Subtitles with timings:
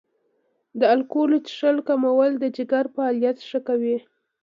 [0.79, 3.97] د الکول څښل کمول د جګر فعالیت ښه کوي.